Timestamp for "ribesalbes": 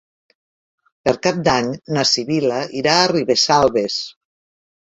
3.15-4.01